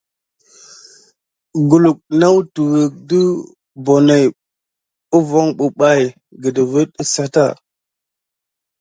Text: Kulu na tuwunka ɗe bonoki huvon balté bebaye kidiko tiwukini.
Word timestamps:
Kulu 1.69 1.91
na 2.19 2.27
tuwunka 2.53 2.83
ɗe 3.07 3.19
bonoki 3.85 4.27
huvon 5.11 5.47
balté 5.57 5.57
bebaye 5.57 6.05
kidiko 6.41 6.79
tiwukini. 6.95 7.49